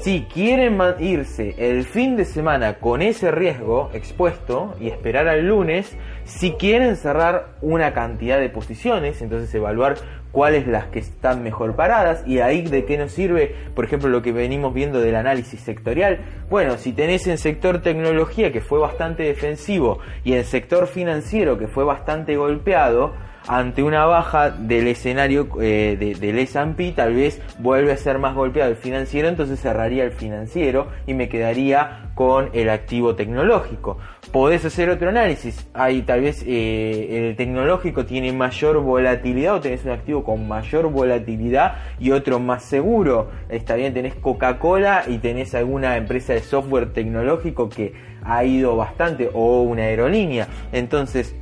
si 0.00 0.22
quieren 0.22 0.78
irse 0.98 1.54
el 1.58 1.84
fin 1.84 2.16
de 2.16 2.24
semana 2.24 2.74
con 2.74 3.02
ese 3.02 3.30
riesgo 3.30 3.90
expuesto 3.94 4.74
y 4.80 4.88
esperar 4.88 5.28
al 5.28 5.46
lunes, 5.46 5.96
si 6.24 6.52
quieren 6.52 6.96
cerrar 6.96 7.48
una 7.60 7.92
cantidad 7.92 8.38
de 8.38 8.48
posiciones, 8.48 9.20
entonces 9.20 9.54
evaluar 9.54 9.96
cuáles 10.32 10.66
las 10.66 10.86
que 10.86 10.98
están 10.98 11.42
mejor 11.42 11.76
paradas 11.76 12.26
y 12.26 12.40
ahí 12.40 12.62
de 12.62 12.84
qué 12.84 12.98
nos 12.98 13.12
sirve, 13.12 13.54
por 13.74 13.84
ejemplo, 13.84 14.08
lo 14.08 14.20
que 14.20 14.32
venimos 14.32 14.74
viendo 14.74 15.00
del 15.00 15.14
análisis 15.14 15.60
sectorial. 15.60 16.18
Bueno, 16.50 16.76
si 16.76 16.92
tenés 16.92 17.26
en 17.26 17.38
sector 17.38 17.82
tecnología 17.82 18.52
que 18.52 18.60
fue 18.60 18.78
bastante 18.78 19.22
defensivo 19.22 20.00
y 20.24 20.32
en 20.32 20.44
sector 20.44 20.88
financiero 20.88 21.56
que 21.56 21.68
fue 21.68 21.84
bastante 21.84 22.36
golpeado, 22.36 23.12
ante 23.46 23.82
una 23.82 24.06
baja 24.06 24.50
del 24.50 24.88
escenario 24.88 25.48
eh, 25.60 26.16
del 26.18 26.38
S&P 26.38 26.92
tal 26.92 27.14
vez 27.14 27.40
vuelve 27.58 27.92
a 27.92 27.96
ser 27.96 28.18
más 28.18 28.34
golpeado 28.34 28.70
el 28.70 28.76
financiero, 28.76 29.28
entonces 29.28 29.60
cerraría 29.60 30.04
el 30.04 30.12
financiero 30.12 30.88
y 31.06 31.14
me 31.14 31.28
quedaría 31.28 32.10
con 32.14 32.50
el 32.52 32.70
activo 32.70 33.14
tecnológico. 33.14 33.98
Podés 34.32 34.64
hacer 34.64 34.88
otro 34.90 35.10
análisis, 35.10 35.68
hay 35.74 36.02
tal 36.02 36.22
vez 36.22 36.42
eh, 36.46 37.28
el 37.28 37.36
tecnológico 37.36 38.04
tiene 38.04 38.32
mayor 38.32 38.80
volatilidad 38.80 39.56
o 39.56 39.60
tenés 39.60 39.84
un 39.84 39.90
activo 39.90 40.24
con 40.24 40.48
mayor 40.48 40.90
volatilidad 40.90 41.76
y 42.00 42.10
otro 42.10 42.40
más 42.40 42.64
seguro. 42.64 43.30
Está 43.48 43.74
bien, 43.74 43.92
tenés 43.94 44.14
Coca-Cola 44.14 45.04
y 45.06 45.18
tenés 45.18 45.54
alguna 45.54 45.96
empresa 45.96 46.32
de 46.32 46.40
software 46.40 46.92
tecnológico 46.92 47.68
que 47.68 47.92
ha 48.24 48.44
ido 48.44 48.76
bastante 48.76 49.30
o 49.32 49.62
una 49.62 49.82
aerolínea. 49.82 50.48
Entonces, 50.72 51.36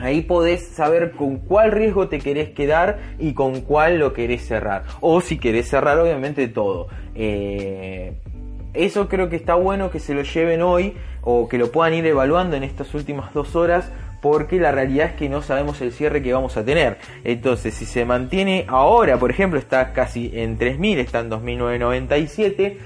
Ahí 0.00 0.22
podés 0.22 0.66
saber 0.66 1.12
con 1.12 1.38
cuál 1.38 1.72
riesgo 1.72 2.08
te 2.08 2.18
querés 2.18 2.50
quedar 2.50 2.98
y 3.18 3.34
con 3.34 3.60
cuál 3.62 3.98
lo 3.98 4.12
querés 4.12 4.46
cerrar. 4.46 4.84
O 5.00 5.20
si 5.20 5.38
querés 5.38 5.68
cerrar, 5.68 5.98
obviamente 5.98 6.48
todo. 6.48 6.88
Eh, 7.14 8.12
eso 8.74 9.08
creo 9.08 9.28
que 9.28 9.36
está 9.36 9.54
bueno 9.54 9.90
que 9.90 9.98
se 9.98 10.14
lo 10.14 10.22
lleven 10.22 10.62
hoy 10.62 10.94
o 11.22 11.48
que 11.48 11.58
lo 11.58 11.72
puedan 11.72 11.94
ir 11.94 12.06
evaluando 12.06 12.56
en 12.56 12.62
estas 12.62 12.94
últimas 12.94 13.34
dos 13.34 13.56
horas 13.56 13.90
porque 14.20 14.58
la 14.58 14.72
realidad 14.72 15.08
es 15.08 15.12
que 15.14 15.28
no 15.28 15.42
sabemos 15.42 15.80
el 15.80 15.92
cierre 15.92 16.22
que 16.22 16.32
vamos 16.32 16.56
a 16.56 16.64
tener. 16.64 16.98
Entonces, 17.24 17.74
si 17.74 17.84
se 17.84 18.04
mantiene 18.04 18.64
ahora, 18.68 19.18
por 19.18 19.30
ejemplo, 19.30 19.58
está 19.58 19.92
casi 19.92 20.30
en 20.34 20.58
3.000, 20.58 20.98
está 20.98 21.20
en 21.20 21.30
2.997 21.30 22.76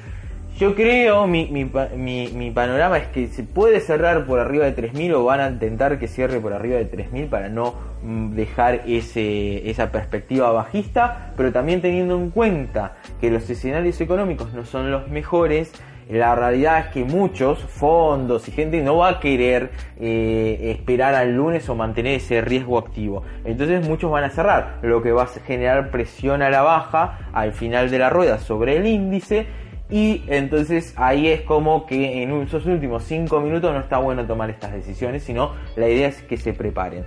yo 0.63 0.77
creo, 0.77 1.27
mi, 1.27 1.49
mi, 1.49 2.29
mi, 2.29 2.51
panorama 2.53 2.97
es 2.97 3.09
que 3.09 3.27
se 3.27 3.43
puede 3.43 3.81
cerrar 3.81 4.25
por 4.27 4.39
arriba 4.39 4.65
de 4.65 4.77
3.000 4.77 5.13
o 5.15 5.25
van 5.25 5.41
a 5.41 5.49
intentar 5.49 5.99
que 5.99 6.07
cierre 6.07 6.39
por 6.39 6.53
arriba 6.53 6.77
de 6.77 6.89
3.000 6.89 7.29
para 7.29 7.49
no 7.49 7.75
mm, 8.05 8.37
dejar 8.37 8.83
ese, 8.87 9.69
esa 9.69 9.91
perspectiva 9.91 10.53
bajista, 10.53 11.33
pero 11.37 11.51
también 11.51 11.81
teniendo 11.81 12.17
en 12.17 12.31
cuenta 12.31 12.95
que 13.21 13.29
los 13.29 13.51
escenarios 13.51 14.01
económicos 14.01 14.55
no 14.55 14.65
son 14.65 14.93
los 14.93 15.09
mejores, 15.09 15.73
la 16.09 16.37
realidad 16.37 16.79
es 16.79 16.87
que 16.93 17.05
muchos 17.05 17.59
fondos 17.59 18.47
y 18.47 18.53
gente 18.53 18.83
no 18.83 18.99
va 18.99 19.09
a 19.09 19.21
querer 19.21 19.71
eh, 19.99 20.77
esperar 20.77 21.17
al 21.17 21.35
lunes 21.35 21.69
o 21.69 21.75
mantener 21.75 22.15
ese 22.15 22.41
riesgo 22.41 22.79
activo. 22.79 23.25
Entonces 23.45 23.85
muchos 23.85 24.13
van 24.13 24.23
a 24.23 24.31
cerrar, 24.31 24.79
lo 24.83 25.03
que 25.03 25.11
va 25.11 25.25
a 25.25 25.27
generar 25.27 25.91
presión 25.91 26.41
a 26.41 26.51
la 26.51 26.63
baja 26.63 27.19
al 27.33 27.53
final 27.53 27.91
de 27.91 27.99
la 27.99 28.11
rueda 28.11 28.39
sobre 28.39 28.77
el 28.77 28.87
índice 28.87 29.47
y 29.93 30.25
entonces 30.27 30.95
ahí 30.97 31.29
es 31.29 31.43
como 31.43 31.85
que 31.85 32.23
en 32.23 32.33
esos 32.41 32.65
últimos 32.65 33.05
5 33.05 33.41
minutos 33.43 33.75
no 33.75 33.81
está 33.81 33.99
bueno 33.99 34.27
tomar 34.27 34.49
estas 34.49 34.73
decisiones, 34.73 35.23
sino 35.23 35.53
la 35.77 35.87
idea 35.87 36.09
es 36.09 36.23
que 36.23 36.39
se 36.39 36.55
preparen. 36.55 37.05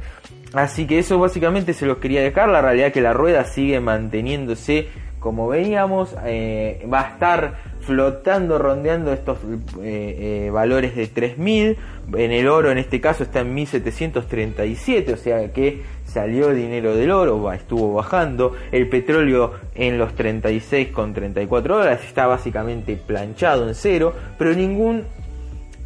Así 0.53 0.85
que 0.85 0.99
eso 0.99 1.17
básicamente 1.17 1.73
se 1.73 1.87
los 1.87 1.97
quería 1.97 2.21
dejar. 2.21 2.47
La 2.47 2.61
realidad 2.61 2.87
es 2.87 2.93
que 2.93 3.01
la 3.01 3.11
rueda 3.11 3.43
sigue 3.43 3.79
manteniéndose 3.79 4.87
como 5.19 5.47
veíamos. 5.47 6.15
Eh, 6.25 6.87
va 6.91 7.01
a 7.01 7.09
estar 7.13 7.55
flotando, 7.79 8.59
rondeando 8.59 9.11
estos 9.11 9.39
eh, 9.81 10.45
eh, 10.45 10.49
valores 10.51 10.95
de 10.95 11.07
3000. 11.07 11.77
En 12.13 12.31
el 12.31 12.47
oro 12.47 12.69
en 12.69 12.77
este 12.77 13.01
caso 13.01 13.23
está 13.23 13.39
en 13.39 13.51
1737, 13.55 15.11
o 15.11 15.17
sea 15.17 15.51
que 15.51 15.81
salió 16.15 16.53
dinero 16.53 16.95
del 16.95 17.11
oro, 17.11 17.51
estuvo 17.51 17.93
bajando, 17.93 18.53
el 18.71 18.87
petróleo 18.87 19.55
en 19.75 19.97
los 19.97 20.15
36,34 20.15 21.61
dólares 21.61 21.99
está 22.05 22.25
básicamente 22.25 22.95
planchado 22.95 23.67
en 23.67 23.75
cero, 23.75 24.13
pero 24.37 24.53
ningún 24.53 25.03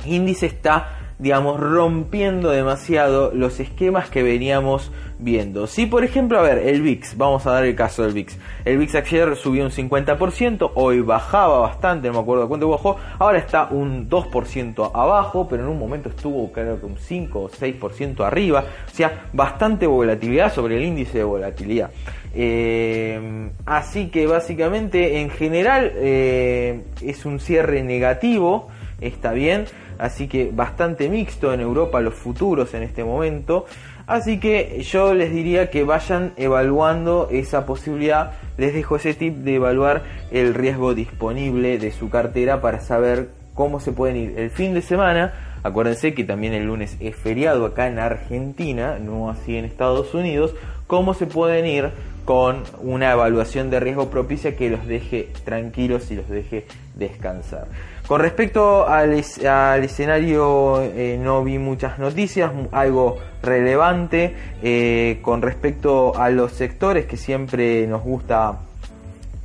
índice 0.06 0.46
está 0.46 0.99
digamos, 1.20 1.60
rompiendo 1.60 2.50
demasiado 2.50 3.32
los 3.34 3.60
esquemas 3.60 4.10
que 4.10 4.24
veníamos 4.24 4.90
viendo. 5.20 5.68
Si, 5.68 5.86
por 5.86 6.06
ejemplo, 6.06 6.40
a 6.40 6.42
ver, 6.42 6.60
el 6.60 6.82
VIX, 6.82 7.18
vamos 7.18 7.46
a 7.46 7.52
dar 7.52 7.66
el 7.66 7.76
caso 7.76 8.04
del 8.04 8.14
VIX. 8.14 8.38
El 8.64 8.78
VIX 8.78 8.96
ayer 8.96 9.36
subió 9.36 9.66
un 9.66 9.72
50%, 9.72 10.72
hoy 10.76 11.02
bajaba 11.02 11.60
bastante, 11.60 12.08
no 12.08 12.14
me 12.14 12.20
acuerdo 12.22 12.48
cuánto 12.48 12.70
bajó, 12.70 12.96
ahora 13.20 13.38
está 13.38 13.68
un 13.70 14.10
2% 14.10 14.92
abajo, 14.94 15.46
pero 15.50 15.64
en 15.64 15.70
un 15.70 15.78
momento 15.78 16.08
estuvo 16.08 16.50
creo 16.54 16.80
que 16.80 16.86
un 16.86 16.98
5 16.98 17.40
o 17.40 17.50
6% 17.50 18.26
arriba, 18.26 18.64
o 18.88 18.96
sea, 18.96 19.28
bastante 19.34 19.88
volatilidad 19.88 20.54
sobre 20.54 20.78
el 20.78 20.86
índice 20.86 21.18
de 21.18 21.24
volatilidad. 21.26 21.92
Eh, 22.34 23.50
así 23.66 24.08
que 24.08 24.26
básicamente 24.26 25.20
en 25.20 25.32
general 25.32 25.92
eh, 25.96 26.84
es 27.02 27.26
un 27.26 27.42
cierre 27.42 27.84
negativo, 27.84 28.70
está 29.02 29.34
bien 29.34 29.66
así 30.00 30.28
que 30.28 30.50
bastante 30.52 31.10
mixto 31.10 31.54
en 31.54 31.60
Europa 31.60 32.02
los 32.02 32.16
futuros 32.16 32.74
en 32.74 32.84
este 32.84 33.04
momento. 33.04 33.66
Así 34.08 34.40
que 34.40 34.82
yo 34.82 35.14
les 35.14 35.32
diría 35.32 35.70
que 35.70 35.84
vayan 35.84 36.34
evaluando 36.36 37.28
esa 37.30 37.68
posibilidad. 37.68 38.32
Les 38.58 38.74
dejo 38.74 38.96
ese 38.96 39.14
tip 39.14 39.36
de 39.36 39.56
evaluar 39.56 40.02
el 40.32 40.56
riesgo 40.56 40.96
disponible 40.96 41.78
de 41.78 41.92
su 41.92 42.10
cartera 42.10 42.60
para 42.60 42.80
saber 42.80 43.30
cómo 43.54 43.80
se 43.80 43.92
pueden 43.92 44.16
ir 44.16 44.40
el 44.40 44.50
fin 44.50 44.74
de 44.74 44.82
semana. 44.82 45.60
Acuérdense 45.62 46.14
que 46.14 46.24
también 46.24 46.54
el 46.54 46.66
lunes 46.66 46.96
es 47.02 47.16
feriado 47.16 47.66
acá 47.66 47.88
en 47.88 48.00
Argentina, 48.00 48.98
no 48.98 49.30
así 49.30 49.58
en 49.58 49.66
Estados 49.66 50.14
Unidos, 50.14 50.56
cómo 50.88 51.14
se 51.14 51.28
pueden 51.28 51.66
ir 51.66 51.92
con 52.26 52.64
una 52.82 53.12
evaluación 53.12 53.70
de 53.70 53.80
riesgo 53.80 54.10
propicia 54.10 54.56
que 54.56 54.70
los 54.70 54.86
deje 54.88 55.30
tranquilos 55.44 56.12
y 56.12 56.16
los 56.16 56.30
deje 56.30 56.66
descansar. 56.96 57.68
Con 58.08 58.22
respecto 58.22 58.88
al, 58.88 59.14
escenario, 59.14 60.82
eh, 60.82 61.20
no 61.22 61.44
vi 61.44 61.60
muchas 61.60 62.00
noticias, 62.00 62.52
algo 62.72 63.18
relevante 63.44 64.36
eh, 64.64 65.20
con 65.22 65.42
respecto 65.42 66.18
a 66.20 66.32
los 66.32 66.54
sectores 66.54 67.06
que 67.06 67.18
siempre 67.18 67.86
nos 67.86 68.02
gusta 68.02 68.60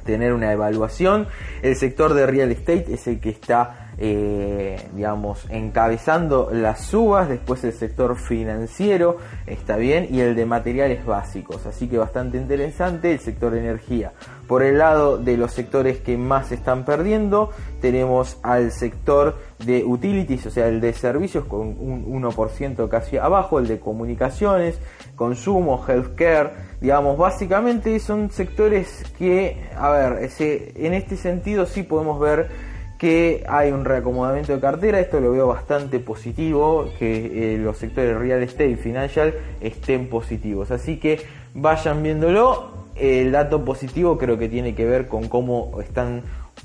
tener 0.07 0.33
una 0.33 0.53
evaluación. 0.53 1.27
El 1.63 1.77
sector 1.77 2.15
de 2.15 2.27
real 2.27 2.51
estate 2.53 2.87
es 2.95 3.07
el 3.07 3.21
que 3.21 3.31
está 3.31 3.84
eh, 3.99 4.89
digamos, 4.95 5.47
encabezando 5.51 6.51
las 6.53 6.83
subas, 6.83 7.29
después 7.29 7.63
el 7.65 7.73
sector 7.73 8.17
financiero 8.17 9.19
está 9.47 9.77
bien 9.77 10.09
y 10.11 10.21
el 10.21 10.35
de 10.35 10.47
materiales 10.47 11.05
básicos, 11.05 11.67
así 11.67 11.89
que 11.89 11.99
bastante 11.99 12.39
interesante 12.39 13.13
el 13.13 13.21
sector 13.21 13.55
energía. 13.55 14.13
Por 14.49 14.63
el 14.63 14.79
lado 14.79 15.17
de 15.17 15.37
los 15.37 15.53
sectores 15.53 16.01
que 16.01 16.19
más 16.19 16.53
están 16.53 16.85
perdiendo, 16.85 17.51
tenemos 17.81 18.39
al 18.43 18.73
sector 18.73 19.39
de 19.65 19.85
utilities, 19.85 20.47
o 20.47 20.51
sea, 20.51 20.69
el 20.69 20.81
de 20.81 20.93
servicios 20.93 21.45
con 21.45 21.61
un 21.61 22.23
1% 22.23 22.89
casi 22.89 23.17
abajo, 23.17 23.59
el 23.59 23.69
de 23.69 23.79
comunicaciones, 23.81 24.79
consumo, 25.17 25.83
healthcare, 25.87 26.53
digamos, 26.81 27.17
básicamente 27.17 27.99
son 28.01 28.31
sectores 28.31 29.05
que, 29.17 29.69
a 29.77 29.91
ver, 29.91 30.31
en 30.39 30.95
este 30.95 31.17
sentido 31.17 31.65
sí 31.65 31.83
podemos 31.83 32.21
ver 32.21 32.74
que 33.05 33.45
hay 33.47 33.71
un 33.71 33.85
reacomodamiento 33.85 34.55
de 34.55 34.61
cartera, 34.61 34.99
esto 34.99 35.21
lo 35.21 35.31
veo 35.31 35.47
bastante 35.47 36.01
positivo, 36.01 36.89
que 36.99 37.55
eh, 37.55 37.59
los 37.59 37.77
sectores 37.77 38.17
real 38.17 38.43
estate 38.43 38.71
y 38.71 38.77
financial 38.77 39.35
estén 39.61 40.09
positivos, 40.09 40.71
así 40.71 40.97
que 40.97 41.21
vayan 41.53 42.03
viéndolo, 42.03 42.71
el 42.97 43.31
dato 43.31 43.63
positivo 43.63 44.17
creo 44.17 44.39
que 44.39 44.49
tiene 44.49 44.75
que 44.75 44.87
ver 44.87 45.07
con 45.07 45.29
cómo 45.29 45.83
están 45.83 46.23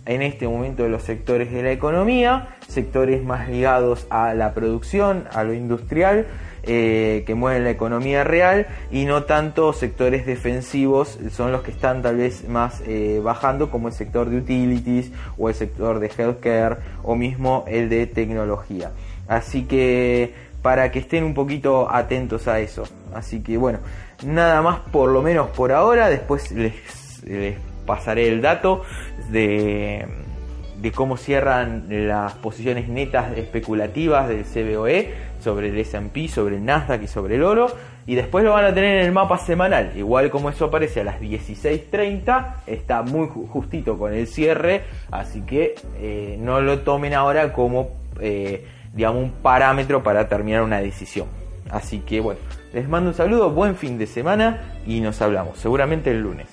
en 0.09 0.23
este 0.23 0.47
momento 0.47 0.87
los 0.89 1.03
sectores 1.03 1.51
de 1.51 1.61
la 1.61 1.71
economía, 1.71 2.57
sectores 2.67 3.23
más 3.23 3.47
ligados 3.47 4.07
a 4.09 4.33
la 4.33 4.55
producción, 4.55 5.25
a 5.31 5.43
lo 5.43 5.53
industrial, 5.53 6.25
eh, 6.63 7.23
que 7.27 7.35
mueven 7.35 7.63
la 7.63 7.69
economía 7.69 8.23
real 8.23 8.65
y 8.91 9.05
no 9.05 9.25
tanto 9.25 9.71
sectores 9.71 10.25
defensivos 10.25 11.19
son 11.29 11.51
los 11.51 11.61
que 11.61 11.69
están 11.69 12.01
tal 12.01 12.17
vez 12.17 12.49
más 12.49 12.81
eh, 12.87 13.21
bajando 13.23 13.69
como 13.69 13.87
el 13.87 13.93
sector 13.93 14.31
de 14.31 14.37
utilities 14.37 15.11
o 15.37 15.47
el 15.47 15.53
sector 15.53 15.99
de 15.99 16.11
healthcare 16.17 16.77
o 17.03 17.15
mismo 17.15 17.63
el 17.67 17.87
de 17.87 18.07
tecnología. 18.07 18.91
Así 19.27 19.65
que 19.65 20.33
para 20.63 20.91
que 20.91 20.99
estén 20.99 21.23
un 21.23 21.35
poquito 21.35 21.87
atentos 21.87 22.47
a 22.47 22.59
eso. 22.59 22.83
Así 23.13 23.43
que 23.43 23.57
bueno, 23.57 23.77
nada 24.25 24.63
más 24.63 24.79
por 24.91 25.11
lo 25.11 25.21
menos 25.21 25.51
por 25.51 25.71
ahora, 25.71 26.09
después 26.09 26.51
les, 26.51 26.73
les 27.23 27.68
pasaré 27.89 28.27
el 28.27 28.39
dato 28.39 28.83
de 29.31 30.05
cómo 30.93 31.17
cierran 31.17 31.87
las 31.89 32.33
posiciones 32.35 32.87
netas 32.87 33.35
especulativas 33.35 34.29
del 34.29 34.43
CBOE 34.43 35.11
sobre 35.39 35.69
el 35.69 35.77
S&P, 35.79 36.27
sobre 36.27 36.57
el 36.57 36.65
Nasdaq 36.65 37.01
y 37.01 37.07
sobre 37.07 37.35
el 37.35 37.43
oro 37.43 37.67
y 38.05 38.13
después 38.13 38.43
lo 38.43 38.53
van 38.53 38.65
a 38.65 38.73
tener 38.73 38.99
en 38.99 39.05
el 39.07 39.11
mapa 39.11 39.39
semanal, 39.39 39.91
igual 39.95 40.29
como 40.29 40.51
eso 40.51 40.65
aparece 40.65 41.01
a 41.01 41.03
las 41.03 41.19
16.30, 41.19 42.55
está 42.67 43.01
muy 43.01 43.27
justito 43.27 43.97
con 43.97 44.13
el 44.13 44.27
cierre, 44.27 44.83
así 45.09 45.41
que 45.41 45.73
eh, 45.97 46.37
no 46.39 46.61
lo 46.61 46.79
tomen 46.79 47.15
ahora 47.15 47.51
como 47.53 47.89
eh, 48.19 48.65
digamos 48.93 49.23
un 49.23 49.31
parámetro 49.31 50.03
para 50.03 50.27
terminar 50.27 50.61
una 50.61 50.79
decisión. 50.79 51.27
Así 51.69 51.99
que 51.99 52.19
bueno, 52.19 52.39
les 52.73 52.87
mando 52.87 53.09
un 53.09 53.15
saludo, 53.15 53.51
buen 53.51 53.75
fin 53.75 53.97
de 53.97 54.07
semana 54.07 54.79
y 54.85 55.01
nos 55.01 55.21
hablamos 55.21 55.57
seguramente 55.57 56.11
el 56.11 56.21
lunes. 56.21 56.47